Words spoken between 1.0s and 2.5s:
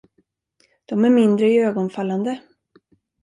är mindre iögonfallande.